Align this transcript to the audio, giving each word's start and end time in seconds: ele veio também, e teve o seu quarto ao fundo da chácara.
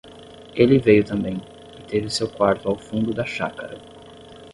ele 0.55 0.79
veio 0.79 1.03
também, 1.03 1.39
e 1.77 1.83
teve 1.83 2.07
o 2.07 2.09
seu 2.09 2.27
quarto 2.27 2.67
ao 2.67 2.75
fundo 2.75 3.13
da 3.13 3.23
chácara. 3.23 3.79